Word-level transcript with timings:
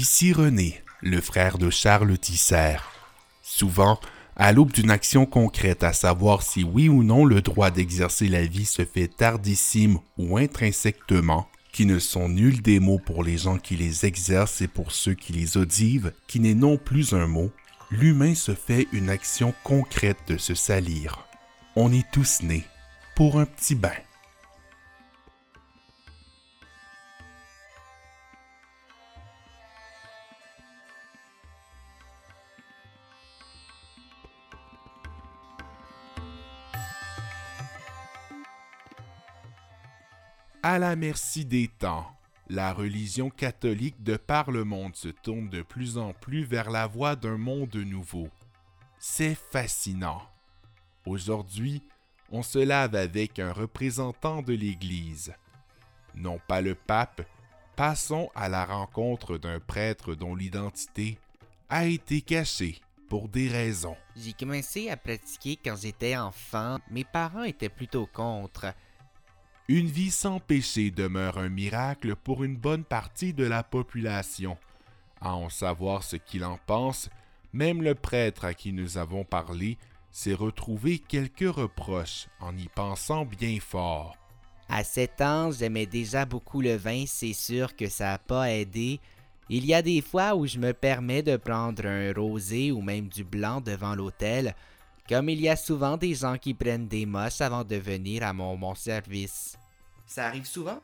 Ici 0.00 0.32
René, 0.32 0.82
le 1.02 1.20
frère 1.20 1.58
de 1.58 1.68
Charles 1.68 2.16
Tisser. 2.16 2.78
Souvent, 3.42 4.00
à 4.34 4.50
l'aube 4.50 4.72
d'une 4.72 4.90
action 4.90 5.26
concrète 5.26 5.82
à 5.82 5.92
savoir 5.92 6.40
si 6.40 6.64
oui 6.64 6.88
ou 6.88 7.02
non 7.04 7.26
le 7.26 7.42
droit 7.42 7.70
d'exercer 7.70 8.26
la 8.26 8.46
vie 8.46 8.64
se 8.64 8.86
fait 8.86 9.08
tardissime 9.08 9.98
ou 10.16 10.38
intrinsèquement, 10.38 11.50
qui 11.70 11.84
ne 11.84 11.98
sont 11.98 12.30
nuls 12.30 12.62
des 12.62 12.80
mots 12.80 12.98
pour 12.98 13.22
les 13.22 13.36
gens 13.36 13.58
qui 13.58 13.76
les 13.76 14.06
exercent 14.06 14.62
et 14.62 14.68
pour 14.68 14.90
ceux 14.90 15.12
qui 15.12 15.34
les 15.34 15.58
audivent, 15.58 16.14
qui 16.26 16.40
n'est 16.40 16.54
non 16.54 16.78
plus 16.78 17.12
un 17.12 17.26
mot, 17.26 17.50
l'humain 17.90 18.34
se 18.34 18.54
fait 18.54 18.88
une 18.92 19.10
action 19.10 19.52
concrète 19.64 20.20
de 20.28 20.38
se 20.38 20.54
salir. 20.54 21.26
On 21.76 21.92
est 21.92 22.10
tous 22.10 22.40
nés 22.40 22.64
pour 23.16 23.38
un 23.38 23.44
petit 23.44 23.74
bain. 23.74 23.92
À 40.62 40.78
la 40.78 40.94
merci 40.94 41.46
des 41.46 41.68
temps, 41.68 42.06
la 42.50 42.74
religion 42.74 43.30
catholique 43.30 44.02
de 44.02 44.18
par 44.18 44.50
le 44.50 44.64
monde 44.64 44.94
se 44.94 45.08
tourne 45.08 45.48
de 45.48 45.62
plus 45.62 45.96
en 45.96 46.12
plus 46.12 46.44
vers 46.44 46.70
la 46.70 46.86
voie 46.86 47.16
d'un 47.16 47.38
monde 47.38 47.74
nouveau. 47.76 48.28
C'est 48.98 49.34
fascinant. 49.34 50.20
Aujourd'hui, 51.06 51.82
on 52.30 52.42
se 52.42 52.58
lave 52.58 52.94
avec 52.94 53.38
un 53.38 53.54
représentant 53.54 54.42
de 54.42 54.52
l'Église. 54.52 55.32
Non 56.14 56.38
pas 56.46 56.60
le 56.60 56.74
pape, 56.74 57.22
passons 57.74 58.28
à 58.34 58.50
la 58.50 58.66
rencontre 58.66 59.38
d'un 59.38 59.60
prêtre 59.60 60.14
dont 60.14 60.34
l'identité 60.34 61.18
a 61.70 61.86
été 61.86 62.20
cachée 62.20 62.82
pour 63.08 63.30
des 63.30 63.48
raisons. 63.48 63.96
J'ai 64.14 64.34
commencé 64.34 64.90
à 64.90 64.98
pratiquer 64.98 65.56
quand 65.56 65.76
j'étais 65.76 66.18
enfant. 66.18 66.78
Mes 66.90 67.04
parents 67.04 67.44
étaient 67.44 67.70
plutôt 67.70 68.06
contre. 68.06 68.74
Une 69.72 69.86
vie 69.86 70.10
sans 70.10 70.40
péché 70.40 70.90
demeure 70.90 71.38
un 71.38 71.48
miracle 71.48 72.16
pour 72.16 72.42
une 72.42 72.56
bonne 72.56 72.82
partie 72.82 73.32
de 73.32 73.44
la 73.44 73.62
population. 73.62 74.58
À 75.20 75.36
en 75.36 75.48
savoir 75.48 76.02
ce 76.02 76.16
qu'il 76.16 76.44
en 76.44 76.58
pense, 76.66 77.08
même 77.52 77.80
le 77.80 77.94
prêtre 77.94 78.44
à 78.44 78.52
qui 78.52 78.72
nous 78.72 78.98
avons 78.98 79.22
parlé 79.22 79.78
s'est 80.10 80.34
retrouvé 80.34 80.98
quelques 80.98 81.48
reproches 81.48 82.26
en 82.40 82.56
y 82.56 82.66
pensant 82.66 83.24
bien 83.24 83.58
fort. 83.60 84.16
À 84.68 84.82
7 84.82 85.20
ans, 85.20 85.52
j'aimais 85.52 85.86
déjà 85.86 86.24
beaucoup 86.24 86.60
le 86.60 86.74
vin, 86.74 87.04
c'est 87.06 87.32
sûr 87.32 87.76
que 87.76 87.88
ça 87.88 88.06
n'a 88.06 88.18
pas 88.18 88.50
aidé. 88.50 88.98
Il 89.48 89.64
y 89.66 89.72
a 89.72 89.82
des 89.82 90.00
fois 90.00 90.34
où 90.34 90.48
je 90.48 90.58
me 90.58 90.72
permets 90.72 91.22
de 91.22 91.36
prendre 91.36 91.86
un 91.86 92.12
rosé 92.12 92.72
ou 92.72 92.82
même 92.82 93.06
du 93.06 93.22
blanc 93.22 93.60
devant 93.60 93.94
l'hôtel, 93.94 94.56
comme 95.08 95.28
il 95.28 95.40
y 95.40 95.48
a 95.48 95.54
souvent 95.54 95.96
des 95.96 96.16
gens 96.16 96.38
qui 96.38 96.54
prennent 96.54 96.88
des 96.88 97.06
moches 97.06 97.40
avant 97.40 97.62
de 97.62 97.76
venir 97.76 98.24
à 98.24 98.32
mon 98.32 98.74
service. 98.74 99.59
Ça 100.10 100.26
arrive 100.26 100.44
souvent? 100.44 100.80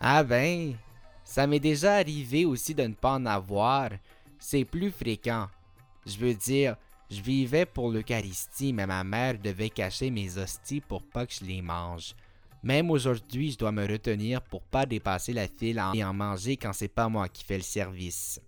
Ah 0.00 0.22
ben, 0.22 0.76
ça 1.24 1.46
m'est 1.46 1.60
déjà 1.60 1.94
arrivé 1.94 2.44
aussi 2.44 2.74
de 2.74 2.82
ne 2.82 2.92
pas 2.92 3.14
en 3.14 3.24
avoir. 3.24 3.88
C'est 4.38 4.66
plus 4.66 4.90
fréquent. 4.90 5.46
Je 6.04 6.18
veux 6.18 6.34
dire, 6.34 6.76
je 7.10 7.22
vivais 7.22 7.64
pour 7.64 7.90
l'Eucharistie, 7.90 8.74
mais 8.74 8.86
ma 8.86 9.02
mère 9.02 9.38
devait 9.38 9.70
cacher 9.70 10.10
mes 10.10 10.36
hosties 10.36 10.82
pour 10.82 11.02
pas 11.02 11.24
que 11.24 11.32
je 11.32 11.46
les 11.46 11.62
mange. 11.62 12.14
Même 12.62 12.90
aujourd'hui, 12.90 13.52
je 13.52 13.56
dois 13.56 13.72
me 13.72 13.90
retenir 13.90 14.42
pour 14.42 14.60
pas 14.60 14.84
dépasser 14.84 15.32
la 15.32 15.48
file 15.48 15.82
et 15.94 16.04
en 16.04 16.12
manger 16.12 16.58
quand 16.58 16.74
c'est 16.74 16.88
pas 16.88 17.08
moi 17.08 17.30
qui 17.30 17.44
fais 17.44 17.56
le 17.56 17.62
service. 17.62 18.42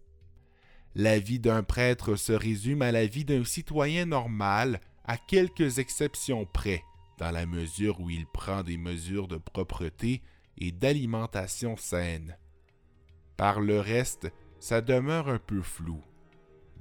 La 0.94 1.18
vie 1.18 1.40
d'un 1.40 1.62
prêtre 1.62 2.16
se 2.16 2.34
résume 2.34 2.82
à 2.82 2.92
la 2.92 3.06
vie 3.06 3.24
d'un 3.24 3.44
citoyen 3.44 4.04
normal, 4.04 4.78
à 5.06 5.16
quelques 5.16 5.78
exceptions 5.78 6.44
près 6.44 6.84
dans 7.18 7.30
la 7.30 7.46
mesure 7.46 8.00
où 8.00 8.10
il 8.10 8.26
prend 8.26 8.62
des 8.62 8.78
mesures 8.78 9.28
de 9.28 9.36
propreté 9.36 10.22
et 10.56 10.72
d'alimentation 10.72 11.76
saine. 11.76 12.36
Par 13.36 13.60
le 13.60 13.80
reste, 13.80 14.32
ça 14.60 14.80
demeure 14.80 15.28
un 15.28 15.38
peu 15.38 15.62
flou. 15.62 16.02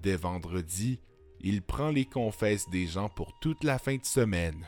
Dès 0.02 0.16
vendredi, 0.16 1.00
il 1.42 1.62
prend 1.62 1.90
les 1.90 2.06
confesses 2.06 2.70
des 2.70 2.88
gens 2.88 3.10
pour 3.10 3.38
toute 3.40 3.64
la 3.64 3.78
fin 3.78 3.98
de 3.98 4.06
semaine. 4.06 4.66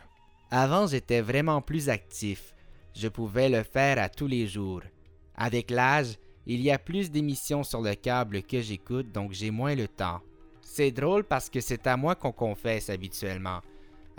Avant, 0.51 0.87
j'étais 0.87 1.21
vraiment 1.21 1.61
plus 1.61 1.89
actif. 1.89 2.53
Je 2.95 3.07
pouvais 3.07 3.49
le 3.49 3.63
faire 3.63 3.99
à 3.99 4.09
tous 4.09 4.27
les 4.27 4.47
jours. 4.47 4.81
Avec 5.35 5.71
l'âge, 5.71 6.17
il 6.45 6.61
y 6.61 6.71
a 6.71 6.79
plus 6.79 7.11
d'émissions 7.11 7.63
sur 7.63 7.81
le 7.81 7.93
câble 7.93 8.41
que 8.41 8.61
j'écoute, 8.61 9.11
donc 9.11 9.33
j'ai 9.33 9.51
moins 9.51 9.75
le 9.75 9.87
temps. 9.87 10.21
C'est 10.61 10.91
drôle 10.91 11.23
parce 11.23 11.49
que 11.49 11.61
c'est 11.61 11.87
à 11.87 11.97
moi 11.97 12.15
qu'on 12.15 12.31
confesse 12.31 12.89
habituellement. 12.89 13.61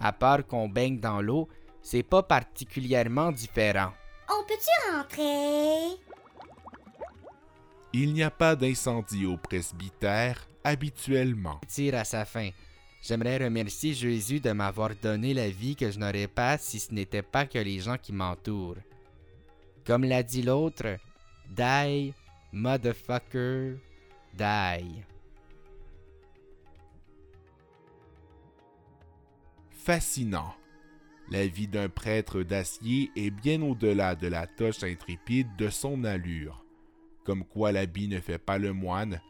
À 0.00 0.12
part 0.12 0.46
qu'on 0.46 0.68
baigne 0.68 0.98
dans 0.98 1.20
l'eau, 1.20 1.48
c'est 1.82 2.02
pas 2.02 2.22
particulièrement 2.22 3.32
différent. 3.32 3.92
On 4.28 4.42
peut-tu 4.46 4.92
rentrer? 4.92 6.00
Il 7.92 8.12
n'y 8.12 8.22
a 8.22 8.30
pas 8.30 8.54
d'incendie 8.54 9.26
au 9.26 9.36
presbytère 9.36 10.46
habituellement. 10.62 11.60
Tire 11.66 11.96
à 11.96 12.04
sa 12.04 12.24
fin. 12.24 12.50
J'aimerais 13.02 13.38
remercier 13.38 13.94
Jésus 13.94 14.40
de 14.40 14.52
m'avoir 14.52 14.90
donné 15.02 15.34
la 15.34 15.48
vie 15.48 15.74
que 15.74 15.90
je 15.90 15.98
n'aurais 15.98 16.28
pas 16.28 16.58
si 16.58 16.78
ce 16.78 16.92
n'était 16.92 17.22
pas 17.22 17.46
que 17.46 17.58
les 17.58 17.80
gens 17.80 17.96
qui 17.96 18.12
m'entourent. 18.12 18.76
Comme 19.86 20.04
l'a 20.04 20.22
dit 20.22 20.42
l'autre, 20.42 20.98
die, 21.48 22.14
motherfucker, 22.52 23.76
die. 24.34 25.02
Fascinant. 29.84 30.54
La 31.30 31.46
vie 31.46 31.68
d'un 31.68 31.88
prêtre 31.88 32.42
d'acier 32.42 33.10
est 33.16 33.30
bien 33.30 33.62
au-delà 33.62 34.14
de 34.14 34.26
la 34.26 34.46
toche 34.46 34.82
intrépide 34.82 35.48
de 35.56 35.68
son 35.68 36.04
allure. 36.04 36.64
Comme 37.24 37.44
quoi 37.44 37.72
l'habit 37.72 38.08
ne 38.08 38.20
fait 38.20 38.38
pas 38.38 38.58
le 38.58 38.72
moine, 38.72 39.20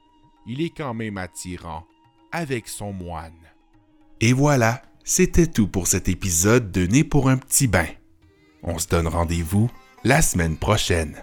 il 0.46 0.62
est 0.62 0.74
quand 0.74 0.94
même 0.94 1.18
attirant 1.18 1.86
avec 2.32 2.68
son 2.68 2.92
moine. 2.92 3.32
Et 4.20 4.32
voilà, 4.32 4.82
c'était 5.04 5.46
tout 5.46 5.68
pour 5.68 5.86
cet 5.86 6.08
épisode 6.08 6.70
de 6.72 6.86
Né 6.86 7.04
pour 7.04 7.28
un 7.28 7.36
petit 7.36 7.66
bain. 7.66 7.88
On 8.62 8.78
se 8.78 8.88
donne 8.88 9.08
rendez-vous 9.08 9.70
la 10.04 10.22
semaine 10.22 10.56
prochaine. 10.56 11.22